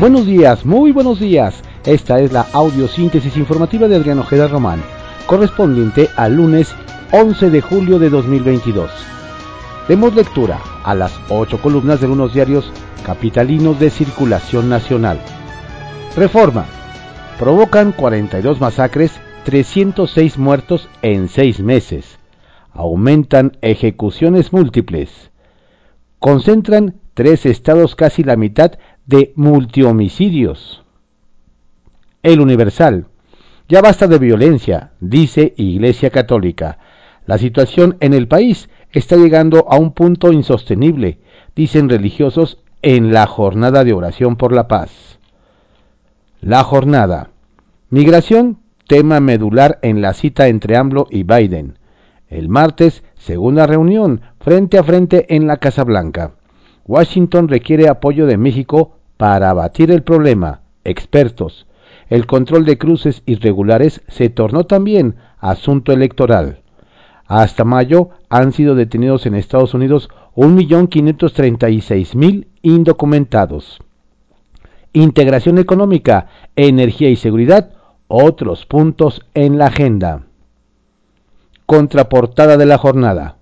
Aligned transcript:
Buenos 0.00 0.26
días, 0.26 0.64
muy 0.64 0.92
buenos 0.92 1.18
días. 1.18 1.60
Esta 1.84 2.20
es 2.20 2.32
la 2.32 2.46
audiosíntesis 2.52 3.36
informativa 3.36 3.88
de 3.88 3.96
Adriano 3.96 4.20
Ojeda 4.20 4.46
Román, 4.46 4.80
correspondiente 5.26 6.08
al 6.14 6.36
lunes 6.36 6.72
11 7.10 7.50
de 7.50 7.60
julio 7.60 7.98
de 7.98 8.08
2022. 8.08 8.92
Demos 9.88 10.14
lectura 10.14 10.60
a 10.84 10.94
las 10.94 11.18
ocho 11.28 11.60
columnas 11.60 12.00
de 12.00 12.06
unos 12.06 12.32
diarios 12.32 12.72
capitalinos 13.04 13.80
de 13.80 13.90
circulación 13.90 14.68
nacional. 14.68 15.18
Reforma. 16.14 16.66
Provocan 17.36 17.90
42 17.90 18.60
masacres, 18.60 19.18
306 19.46 20.38
muertos 20.38 20.88
en 21.02 21.28
seis 21.28 21.58
meses. 21.58 22.20
Aumentan 22.72 23.56
ejecuciones 23.62 24.52
múltiples. 24.52 25.32
Concentran 26.20 27.00
tres 27.14 27.46
estados 27.46 27.96
casi 27.96 28.22
la 28.22 28.36
mitad 28.36 28.78
de 29.08 29.32
multihomicidios. 29.36 30.84
El 32.22 32.40
Universal. 32.40 33.06
Ya 33.66 33.80
basta 33.80 34.06
de 34.06 34.18
violencia, 34.18 34.92
dice 35.00 35.54
Iglesia 35.56 36.10
Católica. 36.10 36.78
La 37.24 37.38
situación 37.38 37.96
en 38.00 38.12
el 38.12 38.28
país 38.28 38.68
está 38.92 39.16
llegando 39.16 39.64
a 39.70 39.78
un 39.78 39.92
punto 39.92 40.30
insostenible, 40.30 41.20
dicen 41.56 41.88
religiosos 41.88 42.58
en 42.82 43.10
la 43.10 43.26
jornada 43.26 43.82
de 43.82 43.94
oración 43.94 44.36
por 44.36 44.52
la 44.52 44.68
paz. 44.68 45.18
La 46.42 46.62
jornada. 46.62 47.30
Migración, 47.88 48.58
tema 48.86 49.20
medular 49.20 49.78
en 49.80 50.02
la 50.02 50.12
cita 50.12 50.48
entre 50.48 50.76
AMLO 50.76 51.06
y 51.10 51.22
Biden. 51.22 51.78
El 52.28 52.50
martes, 52.50 53.02
segunda 53.14 53.66
reunión, 53.66 54.20
frente 54.38 54.76
a 54.76 54.84
frente 54.84 55.34
en 55.34 55.46
la 55.46 55.56
Casa 55.56 55.82
Blanca. 55.84 56.32
Washington 56.84 57.48
requiere 57.48 57.88
apoyo 57.88 58.26
de 58.26 58.36
México 58.36 58.97
para 59.18 59.50
abatir 59.50 59.90
el 59.90 60.02
problema, 60.02 60.62
expertos. 60.84 61.66
El 62.08 62.26
control 62.26 62.64
de 62.64 62.78
cruces 62.78 63.22
irregulares 63.26 64.00
se 64.08 64.30
tornó 64.30 64.64
también 64.64 65.16
asunto 65.38 65.92
electoral. 65.92 66.62
Hasta 67.26 67.64
mayo 67.64 68.08
han 68.30 68.52
sido 68.52 68.74
detenidos 68.74 69.26
en 69.26 69.34
Estados 69.34 69.74
Unidos 69.74 70.08
1.536.000 70.34 72.46
indocumentados. 72.62 73.80
Integración 74.94 75.58
económica, 75.58 76.28
energía 76.56 77.10
y 77.10 77.16
seguridad, 77.16 77.72
otros 78.06 78.64
puntos 78.64 79.26
en 79.34 79.58
la 79.58 79.66
agenda. 79.66 80.22
Contraportada 81.66 82.56
de 82.56 82.64
la 82.64 82.78
jornada. 82.78 83.36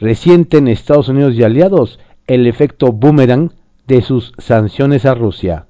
Reciente 0.00 0.58
en 0.58 0.66
Estados 0.66 1.08
Unidos 1.08 1.34
y 1.34 1.44
aliados 1.44 2.00
el 2.26 2.48
efecto 2.48 2.90
boomerang 2.90 3.52
de 3.86 4.02
sus 4.02 4.32
sanciones 4.38 5.04
a 5.04 5.14
Rusia. 5.14 5.66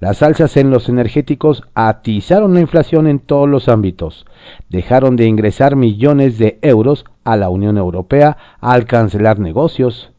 Las 0.00 0.22
alzas 0.22 0.56
en 0.56 0.70
los 0.70 0.88
energéticos 0.88 1.64
atizaron 1.74 2.54
la 2.54 2.60
inflación 2.60 3.08
en 3.08 3.18
todos 3.18 3.48
los 3.48 3.68
ámbitos. 3.68 4.26
Dejaron 4.68 5.16
de 5.16 5.26
ingresar 5.26 5.74
millones 5.74 6.38
de 6.38 6.58
euros 6.62 7.04
a 7.24 7.36
la 7.36 7.48
Unión 7.48 7.76
Europea 7.76 8.36
al 8.60 8.84
cancelar 8.86 9.40
negocios. 9.40 10.12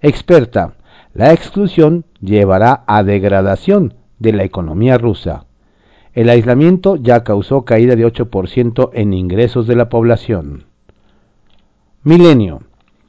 Experta, 0.00 0.74
la 1.12 1.32
exclusión 1.32 2.04
llevará 2.20 2.84
a 2.86 3.02
degradación 3.02 3.94
de 4.18 4.32
la 4.32 4.44
economía 4.44 4.96
rusa. 4.96 5.44
El 6.14 6.30
aislamiento 6.30 6.96
ya 6.96 7.24
causó 7.24 7.66
caída 7.66 7.94
de 7.94 8.06
8% 8.06 8.90
en 8.94 9.12
ingresos 9.12 9.66
de 9.66 9.76
la 9.76 9.90
población. 9.90 10.64
Milenio. 12.02 12.62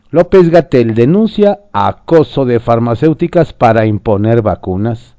López 0.09 0.49
Gatel 0.49 0.93
denuncia 0.95 1.59
acoso 1.73 2.45
de 2.45 2.61
farmacéuticas 2.61 3.51
para 3.51 3.85
imponer 3.85 4.41
vacunas. 4.41 5.17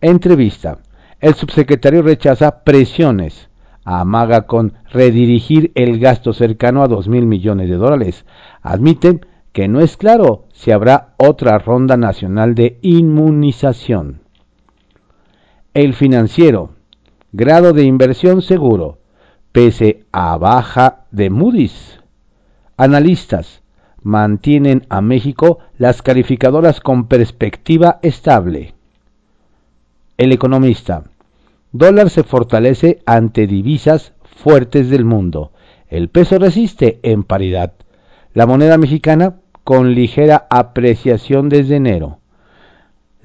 Entrevista. 0.00 0.78
El 1.20 1.34
subsecretario 1.34 2.02
rechaza 2.02 2.62
presiones. 2.62 3.48
Amaga 3.84 4.42
con 4.42 4.74
redirigir 4.92 5.72
el 5.74 5.98
gasto 5.98 6.32
cercano 6.32 6.84
a 6.84 6.88
2 6.88 7.08
mil 7.08 7.26
millones 7.26 7.68
de 7.68 7.76
dólares. 7.76 8.24
Admite 8.62 9.20
que 9.52 9.66
no 9.66 9.80
es 9.80 9.96
claro 9.96 10.44
si 10.52 10.70
habrá 10.70 11.14
otra 11.16 11.58
ronda 11.58 11.96
nacional 11.96 12.54
de 12.54 12.78
inmunización. 12.82 14.20
El 15.74 15.94
financiero. 15.94 16.70
Grado 17.32 17.72
de 17.72 17.82
inversión 17.82 18.40
seguro. 18.40 18.98
Pese 19.50 20.04
a 20.12 20.36
baja 20.38 21.06
de 21.10 21.28
Moody's. 21.28 22.00
Analistas 22.76 23.62
mantienen 24.06 24.86
a 24.88 25.00
México 25.00 25.58
las 25.78 26.00
calificadoras 26.00 26.78
con 26.78 27.08
perspectiva 27.08 27.98
estable. 28.02 28.74
El 30.16 30.30
economista. 30.30 31.02
Dólar 31.72 32.10
se 32.10 32.22
fortalece 32.22 33.00
ante 33.04 33.48
divisas 33.48 34.12
fuertes 34.22 34.90
del 34.90 35.04
mundo. 35.04 35.50
El 35.88 36.08
peso 36.08 36.38
resiste 36.38 37.00
en 37.02 37.24
paridad. 37.24 37.72
La 38.32 38.46
moneda 38.46 38.78
mexicana 38.78 39.40
con 39.64 39.96
ligera 39.96 40.46
apreciación 40.50 41.48
desde 41.48 41.74
enero. 41.74 42.20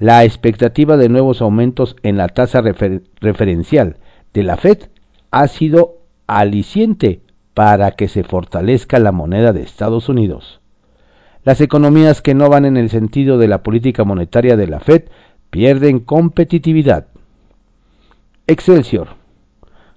La 0.00 0.24
expectativa 0.24 0.96
de 0.96 1.08
nuevos 1.08 1.42
aumentos 1.42 1.94
en 2.02 2.16
la 2.16 2.26
tasa 2.26 2.60
referencial 2.60 3.98
de 4.34 4.42
la 4.42 4.56
Fed 4.56 4.88
ha 5.30 5.46
sido 5.46 5.98
aliciente 6.26 7.20
para 7.54 7.92
que 7.92 8.08
se 8.08 8.24
fortalezca 8.24 8.98
la 8.98 9.12
moneda 9.12 9.52
de 9.52 9.62
Estados 9.62 10.08
Unidos. 10.08 10.61
Las 11.44 11.60
economías 11.60 12.22
que 12.22 12.34
no 12.34 12.48
van 12.48 12.64
en 12.64 12.76
el 12.76 12.88
sentido 12.88 13.36
de 13.36 13.48
la 13.48 13.62
política 13.62 14.04
monetaria 14.04 14.56
de 14.56 14.68
la 14.68 14.78
Fed 14.78 15.04
pierden 15.50 15.98
competitividad. 15.98 17.08
Excelsior. 18.46 19.08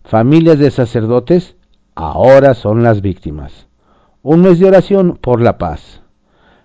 Familias 0.04 0.60
de 0.60 0.72
sacerdotes 0.72 1.56
ahora 1.94 2.56
son 2.56 2.84
las 2.84 3.02
víctimas. 3.02 3.68
Un 4.24 4.42
mes 4.42 4.60
de 4.60 4.66
oración 4.66 5.18
por 5.22 5.40
la 5.42 5.58
paz. 5.58 6.02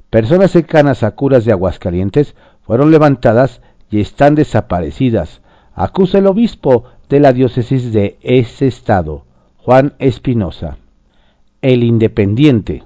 Personas 0.08 0.50
cercanas 0.50 1.02
a 1.02 1.12
curas 1.12 1.44
de 1.44 1.52
Aguascalientes 1.52 2.34
fueron 2.62 2.90
levantadas 2.90 3.60
y 3.90 4.00
están 4.00 4.34
desaparecidas, 4.34 5.42
acusa 5.74 6.18
el 6.18 6.26
obispo 6.26 6.84
de 7.08 7.20
la 7.20 7.32
diócesis 7.32 7.92
de 7.92 8.18
ese 8.22 8.66
estado, 8.66 9.24
Juan 9.58 9.94
Espinosa. 9.98 10.78
El 11.60 11.84
Independiente. 11.84 12.84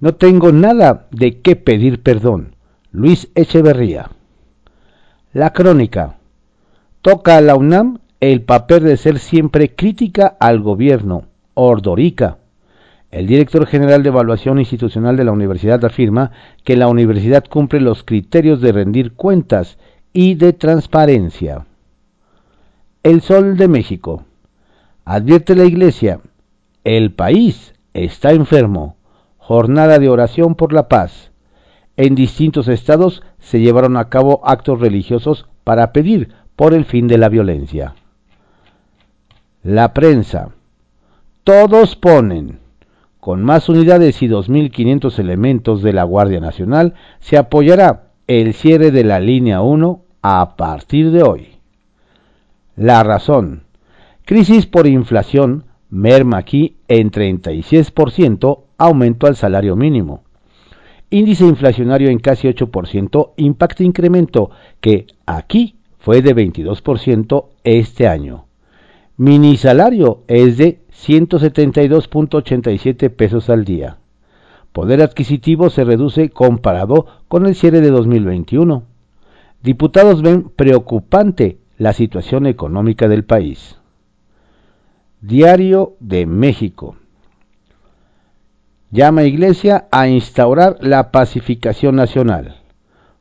No 0.00 0.14
tengo 0.14 0.50
nada 0.50 1.08
de 1.10 1.40
qué 1.40 1.56
pedir 1.56 2.02
perdón. 2.02 2.56
Luis 2.90 3.30
Echeverría. 3.34 4.10
La 5.34 5.52
crónica. 5.52 6.16
Toca 7.02 7.36
a 7.36 7.42
la 7.42 7.54
UNAM 7.54 7.98
el 8.18 8.40
papel 8.42 8.84
de 8.84 8.96
ser 8.96 9.18
siempre 9.18 9.74
crítica 9.74 10.36
al 10.40 10.60
gobierno. 10.60 11.24
Ordorica. 11.52 12.38
El 13.10 13.26
director 13.26 13.66
general 13.66 14.02
de 14.02 14.08
Evaluación 14.08 14.58
Institucional 14.58 15.18
de 15.18 15.24
la 15.24 15.32
universidad 15.32 15.84
afirma 15.84 16.32
que 16.64 16.76
la 16.76 16.88
universidad 16.88 17.44
cumple 17.44 17.80
los 17.80 18.02
criterios 18.02 18.62
de 18.62 18.72
rendir 18.72 19.12
cuentas 19.12 19.76
y 20.14 20.34
de 20.34 20.54
transparencia. 20.54 21.66
El 23.02 23.20
Sol 23.20 23.58
de 23.58 23.68
México. 23.68 24.24
Advierte 25.04 25.54
la 25.54 25.64
Iglesia. 25.64 26.20
El 26.84 27.12
país 27.12 27.74
está 27.92 28.32
enfermo 28.32 28.96
jornada 29.50 29.98
de 29.98 30.08
oración 30.08 30.54
por 30.54 30.72
la 30.72 30.86
paz. 30.86 31.32
En 31.96 32.14
distintos 32.14 32.68
estados 32.68 33.20
se 33.40 33.58
llevaron 33.58 33.96
a 33.96 34.08
cabo 34.08 34.42
actos 34.44 34.78
religiosos 34.78 35.48
para 35.64 35.92
pedir 35.92 36.32
por 36.54 36.72
el 36.72 36.84
fin 36.84 37.08
de 37.08 37.18
la 37.18 37.28
violencia. 37.28 37.96
La 39.64 39.92
prensa. 39.92 40.50
Todos 41.42 41.96
ponen. 41.96 42.60
Con 43.18 43.42
más 43.42 43.68
unidades 43.68 44.22
y 44.22 44.28
2.500 44.28 45.18
elementos 45.18 45.82
de 45.82 45.94
la 45.94 46.04
Guardia 46.04 46.38
Nacional 46.38 46.94
se 47.18 47.36
apoyará 47.36 48.12
el 48.28 48.54
cierre 48.54 48.92
de 48.92 49.02
la 49.02 49.18
línea 49.18 49.62
1 49.62 50.04
a 50.22 50.54
partir 50.54 51.10
de 51.10 51.24
hoy. 51.24 51.48
La 52.76 53.02
razón. 53.02 53.64
Crisis 54.24 54.66
por 54.66 54.86
inflación 54.86 55.64
merma 55.90 56.38
aquí 56.38 56.76
en 56.88 57.10
36% 57.10 58.60
aumento 58.78 59.26
al 59.26 59.36
salario 59.36 59.76
mínimo. 59.76 60.22
Índice 61.10 61.44
inflacionario 61.44 62.08
en 62.08 62.18
casi 62.18 62.48
8%, 62.48 63.32
impacto 63.36 63.82
incremento 63.82 64.50
que 64.80 65.06
aquí 65.26 65.76
fue 65.98 66.22
de 66.22 66.34
22% 66.34 67.44
este 67.64 68.06
año. 68.06 68.46
Mini 69.16 69.56
salario 69.56 70.22
es 70.28 70.56
de 70.56 70.78
172.87 70.92 73.10
pesos 73.10 73.50
al 73.50 73.64
día. 73.64 73.96
Poder 74.72 75.02
adquisitivo 75.02 75.68
se 75.68 75.82
reduce 75.82 76.30
comparado 76.30 77.06
con 77.26 77.46
el 77.46 77.56
cierre 77.56 77.80
de 77.80 77.90
2021. 77.90 78.84
Diputados 79.62 80.22
ven 80.22 80.48
preocupante 80.54 81.58
la 81.76 81.92
situación 81.92 82.46
económica 82.46 83.08
del 83.08 83.24
país. 83.24 83.79
Diario 85.22 85.96
de 86.00 86.24
México 86.24 86.96
llama 88.90 89.24
Iglesia 89.24 89.86
a 89.90 90.08
instaurar 90.08 90.78
la 90.80 91.10
pacificación 91.10 91.96
nacional. 91.96 92.56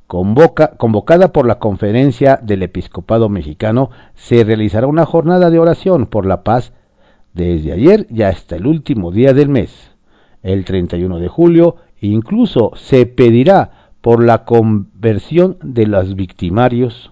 convocada 0.07 1.34
por 1.34 1.46
la 1.46 1.60
Conferencia 1.60 2.40
del 2.42 2.63
Episcopado 2.63 3.28
Mexicano, 3.28 3.90
se 4.16 4.46
realizará 4.46 4.88
una 4.88 5.06
jornada 5.06 5.50
de 5.50 5.60
oración 5.60 6.06
por 6.06 6.25
la 6.25 6.46
paz 6.46 6.72
desde 7.34 7.74
ayer 7.74 8.07
y 8.10 8.22
hasta 8.22 8.56
el 8.56 8.66
último 8.66 9.12
día 9.12 9.34
del 9.34 9.50
mes. 9.50 9.92
El 10.42 10.63
31 10.63 11.19
de 11.19 11.28
julio 11.28 11.75
incluso 12.00 12.72
se 12.75 13.07
pedirá 13.07 13.92
por 14.00 14.24
la 14.24 14.46
conversión 14.46 15.57
de 15.62 15.86
los 15.86 16.16
victimarios. 16.16 17.12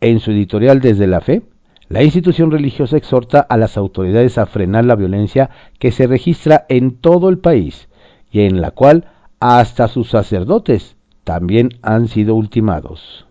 En 0.00 0.20
su 0.20 0.30
editorial 0.30 0.80
Desde 0.80 1.08
la 1.08 1.20
Fe, 1.20 1.42
la 1.88 2.02
institución 2.02 2.50
religiosa 2.50 2.96
exhorta 2.96 3.40
a 3.40 3.56
las 3.56 3.76
autoridades 3.76 4.38
a 4.38 4.46
frenar 4.46 4.84
la 4.84 4.96
violencia 4.96 5.50
que 5.78 5.92
se 5.92 6.06
registra 6.06 6.66
en 6.68 6.96
todo 6.96 7.28
el 7.28 7.38
país 7.38 7.88
y 8.30 8.40
en 8.40 8.60
la 8.60 8.72
cual 8.72 9.04
hasta 9.38 9.86
sus 9.88 10.10
sacerdotes 10.10 10.96
también 11.22 11.70
han 11.82 12.08
sido 12.08 12.34
ultimados. 12.34 13.26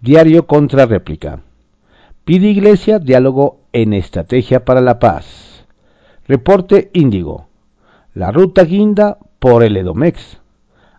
Diario 0.00 0.46
contra 0.46 0.86
réplica. 0.86 1.40
Pide 2.24 2.48
Iglesia 2.48 2.98
diálogo 2.98 3.60
en 3.72 3.92
estrategia 3.92 4.64
para 4.64 4.80
la 4.80 4.98
paz. 4.98 5.66
Reporte 6.26 6.90
Índigo. 6.92 7.48
La 8.14 8.30
ruta 8.32 8.64
guinda 8.64 9.18
por 9.38 9.62
el 9.62 9.76
Edomex. 9.76 10.38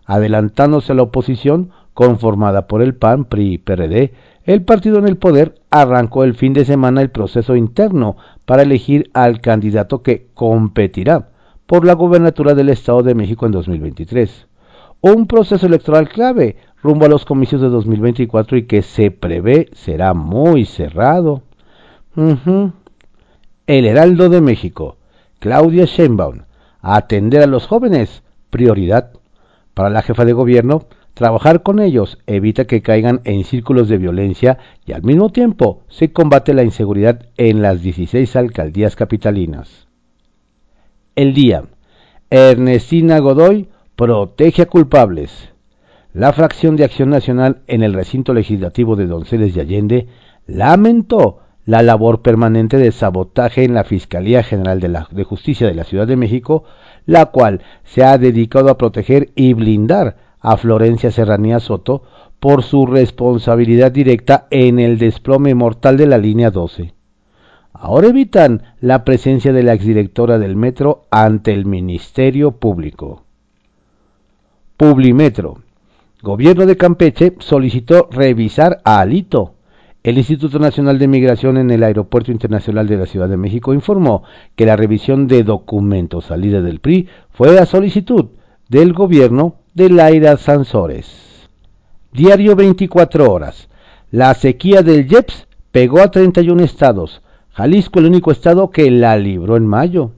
Adelantándose 0.06 0.92
a 0.92 0.94
la 0.94 1.02
oposición, 1.02 1.70
conformada 1.94 2.66
por 2.66 2.82
el 2.82 2.94
PAN, 2.94 3.24
PRI 3.24 3.54
y 3.54 3.58
PRD, 3.58 4.12
el 4.44 4.62
partido 4.62 4.98
en 4.98 5.08
el 5.08 5.16
poder 5.16 5.56
arrancó 5.70 6.24
el 6.24 6.34
fin 6.34 6.52
de 6.52 6.64
semana 6.64 7.00
el 7.02 7.10
proceso 7.10 7.56
interno 7.56 8.16
para 8.44 8.62
elegir 8.62 9.10
al 9.14 9.40
candidato 9.40 10.02
que 10.02 10.28
competirá 10.34 11.30
por 11.66 11.84
la 11.84 11.94
gobernatura 11.94 12.54
del 12.54 12.68
Estado 12.68 13.02
de 13.02 13.14
México 13.14 13.46
en 13.46 13.52
2023 13.52 14.46
un 15.06 15.26
proceso 15.26 15.66
electoral 15.66 16.08
clave 16.08 16.56
rumbo 16.82 17.04
a 17.04 17.10
los 17.10 17.26
comicios 17.26 17.60
de 17.60 17.68
2024 17.68 18.56
y 18.56 18.62
que 18.62 18.80
se 18.80 19.10
prevé 19.10 19.68
será 19.72 20.14
muy 20.14 20.64
cerrado. 20.64 21.42
El 23.66 23.84
Heraldo 23.84 24.30
de 24.30 24.40
México, 24.40 24.96
Claudia 25.40 25.84
Sheinbaum, 25.84 26.44
atender 26.80 27.42
a 27.42 27.46
los 27.46 27.66
jóvenes, 27.66 28.22
prioridad. 28.48 29.12
Para 29.74 29.90
la 29.90 30.00
jefa 30.00 30.24
de 30.24 30.32
gobierno, 30.32 30.86
trabajar 31.14 31.62
con 31.62 31.80
ellos 31.80 32.18
evita 32.26 32.66
que 32.66 32.82
caigan 32.82 33.20
en 33.24 33.44
círculos 33.44 33.88
de 33.88 33.98
violencia 33.98 34.58
y 34.84 34.92
al 34.92 35.02
mismo 35.02 35.30
tiempo 35.30 35.82
se 35.88 36.12
combate 36.12 36.52
la 36.54 36.64
inseguridad 36.64 37.26
en 37.36 37.62
las 37.62 37.80
16 37.82 38.36
alcaldías 38.36 38.96
capitalinas. 38.96 39.88
El 41.14 41.32
día. 41.32 41.64
Ernestina 42.30 43.20
Godoy 43.20 43.68
protege 43.94 44.62
a 44.62 44.66
culpables. 44.66 45.50
La 46.12 46.32
fracción 46.32 46.74
de 46.74 46.84
Acción 46.84 47.10
Nacional 47.10 47.62
en 47.68 47.84
el 47.84 47.94
recinto 47.94 48.34
legislativo 48.34 48.96
de 48.96 49.06
Donceles 49.06 49.56
y 49.56 49.60
Allende 49.60 50.08
lamentó 50.46 51.38
la 51.64 51.82
labor 51.82 52.22
permanente 52.22 52.76
de 52.76 52.92
sabotaje 52.92 53.64
en 53.64 53.74
la 53.74 53.84
Fiscalía 53.84 54.42
General 54.42 54.80
de, 54.80 55.00
de 55.10 55.24
Justicia 55.24 55.66
de 55.66 55.74
la 55.74 55.84
Ciudad 55.84 56.06
de 56.06 56.16
México, 56.16 56.64
la 57.06 57.26
cual 57.26 57.62
se 57.84 58.04
ha 58.04 58.18
dedicado 58.18 58.68
a 58.68 58.78
proteger 58.78 59.30
y 59.34 59.54
blindar 59.54 60.16
a 60.44 60.58
Florencia 60.58 61.10
Serranía 61.10 61.58
Soto 61.58 62.02
por 62.38 62.62
su 62.62 62.84
responsabilidad 62.84 63.90
directa 63.90 64.46
en 64.50 64.78
el 64.78 64.98
desplome 64.98 65.54
mortal 65.54 65.96
de 65.96 66.06
la 66.06 66.18
línea 66.18 66.50
12. 66.50 66.92
Ahora 67.72 68.08
evitan 68.08 68.62
la 68.80 69.04
presencia 69.04 69.54
de 69.54 69.62
la 69.62 69.72
exdirectora 69.72 70.38
del 70.38 70.54
metro 70.54 71.06
ante 71.10 71.52
el 71.54 71.64
Ministerio 71.64 72.52
Público. 72.52 73.24
Publimetro. 74.76 75.62
Gobierno 76.22 76.66
de 76.66 76.76
Campeche 76.76 77.34
solicitó 77.38 78.08
revisar 78.10 78.80
a 78.84 79.00
Alito. 79.00 79.54
El 80.02 80.18
Instituto 80.18 80.58
Nacional 80.58 80.98
de 80.98 81.08
Migración 81.08 81.56
en 81.56 81.70
el 81.70 81.82
Aeropuerto 81.82 82.30
Internacional 82.30 82.86
de 82.86 82.98
la 82.98 83.06
Ciudad 83.06 83.30
de 83.30 83.38
México 83.38 83.72
informó 83.72 84.24
que 84.56 84.66
la 84.66 84.76
revisión 84.76 85.26
de 85.26 85.42
documentos 85.42 86.26
salida 86.26 86.60
del 86.60 86.80
PRI 86.80 87.08
fue 87.30 87.58
a 87.58 87.64
solicitud 87.64 88.26
del 88.68 88.92
gobierno 88.92 89.63
de 89.74 89.90
Laira 89.90 90.36
Sansores. 90.36 91.48
Diario 92.12 92.54
24 92.54 93.28
horas. 93.28 93.68
La 94.12 94.32
sequía 94.34 94.82
del 94.82 95.08
JEPS 95.08 95.48
pegó 95.72 96.00
a 96.00 96.12
31 96.12 96.62
estados. 96.62 97.22
Jalisco 97.50 97.98
el 97.98 98.06
único 98.06 98.30
estado 98.30 98.70
que 98.70 98.88
la 98.92 99.16
libró 99.16 99.56
en 99.56 99.66
mayo. 99.66 100.12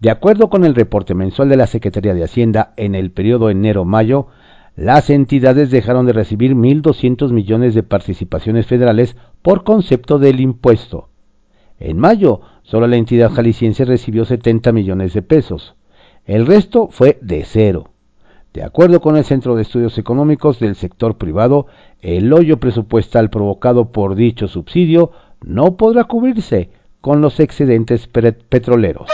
De 0.00 0.10
acuerdo 0.10 0.48
con 0.48 0.64
el 0.64 0.74
reporte 0.74 1.14
mensual 1.14 1.50
de 1.50 1.58
la 1.58 1.66
Secretaría 1.66 2.14
de 2.14 2.24
Hacienda, 2.24 2.72
en 2.78 2.94
el 2.94 3.10
periodo 3.10 3.50
enero-mayo, 3.50 4.28
las 4.74 5.10
entidades 5.10 5.70
dejaron 5.70 6.06
de 6.06 6.14
recibir 6.14 6.54
1.200 6.54 7.30
millones 7.30 7.74
de 7.74 7.82
participaciones 7.82 8.66
federales 8.66 9.16
por 9.42 9.64
concepto 9.64 10.18
del 10.18 10.40
impuesto. 10.40 11.10
En 11.78 11.98
mayo, 11.98 12.40
solo 12.62 12.86
la 12.86 12.96
entidad 12.96 13.30
jalisciense 13.30 13.84
recibió 13.84 14.24
70 14.24 14.72
millones 14.72 15.12
de 15.12 15.20
pesos. 15.20 15.74
El 16.24 16.46
resto 16.46 16.88
fue 16.90 17.18
de 17.20 17.44
cero. 17.44 17.90
De 18.54 18.62
acuerdo 18.62 19.00
con 19.00 19.16
el 19.16 19.24
Centro 19.24 19.56
de 19.56 19.62
Estudios 19.62 19.98
Económicos 19.98 20.60
del 20.60 20.76
sector 20.76 21.18
privado, 21.18 21.66
el 22.00 22.32
hoyo 22.32 22.60
presupuestal 22.60 23.28
provocado 23.28 23.90
por 23.90 24.14
dicho 24.14 24.46
subsidio 24.46 25.10
no 25.40 25.76
podrá 25.76 26.04
cubrirse 26.04 26.70
con 27.00 27.20
los 27.20 27.40
excedentes 27.40 28.06
petroleros. 28.06 29.10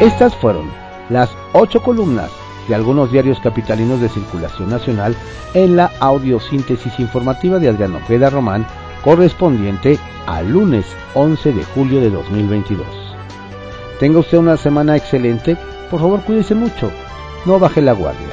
Estas 0.00 0.34
fueron 0.36 0.70
las 1.10 1.28
ocho 1.52 1.82
columnas 1.82 2.30
de 2.66 2.74
algunos 2.74 3.12
diarios 3.12 3.40
capitalinos 3.40 4.00
de 4.00 4.08
circulación 4.08 4.70
nacional 4.70 5.14
en 5.52 5.76
la 5.76 5.90
audiosíntesis 6.00 6.98
informativa 6.98 7.58
de 7.58 7.68
Adriano 7.68 7.98
Ojeda 7.98 8.30
Román, 8.30 8.66
correspondiente 9.04 9.98
al 10.26 10.50
lunes 10.50 10.86
11 11.12 11.52
de 11.52 11.62
julio 11.62 12.00
de 12.00 12.08
2022. 12.08 13.01
Tenga 14.02 14.18
usted 14.18 14.38
una 14.38 14.56
semana 14.56 14.96
excelente, 14.96 15.56
por 15.88 16.00
favor 16.00 16.22
cuídese 16.22 16.56
mucho, 16.56 16.90
no 17.46 17.60
baje 17.60 17.80
la 17.80 17.92
guardia. 17.92 18.26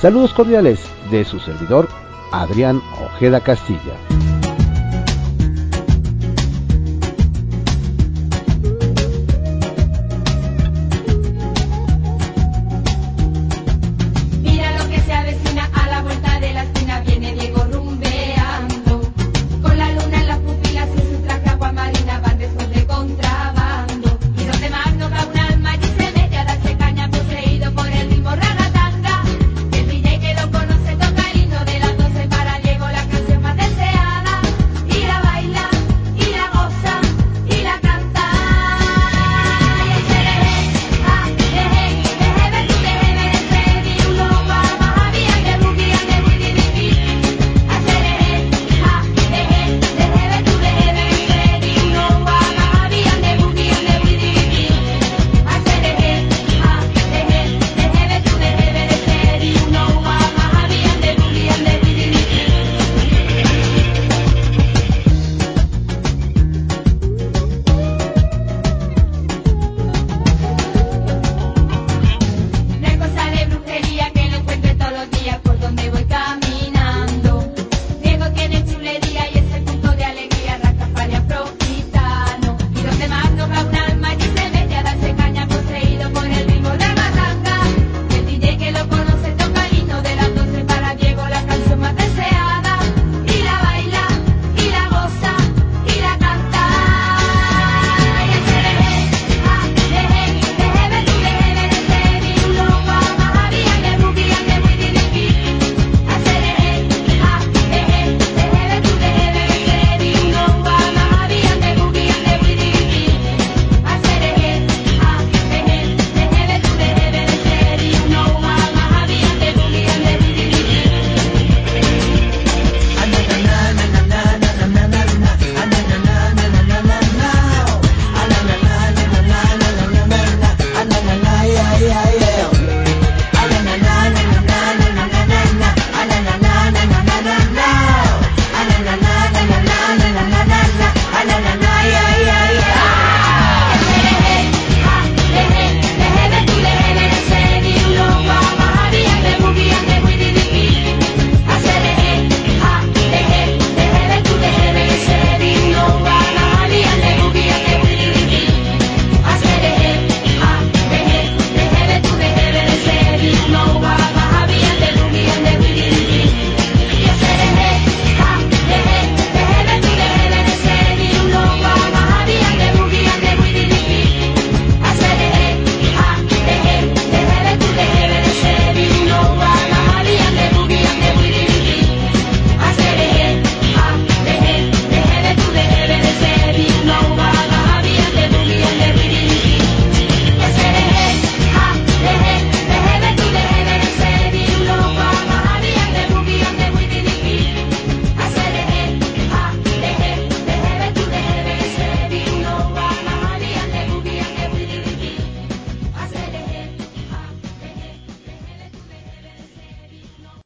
Saludos 0.00 0.32
cordiales 0.32 0.78
de 1.10 1.24
su 1.24 1.40
servidor, 1.40 1.88
Adrián 2.30 2.80
Ojeda 3.04 3.40
Castilla. 3.40 4.15